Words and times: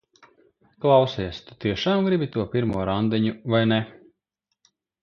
Klausies, 0.85 1.41
tu 1.49 1.59
tiešām 1.65 2.09
gribi 2.09 2.31
to 2.37 2.49
pirmo 2.57 2.89
randiņu, 2.93 3.39
vai 3.57 3.65
ne? 3.75 3.81